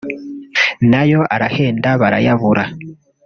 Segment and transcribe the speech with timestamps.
[0.91, 2.63] nayo arahenda barayabura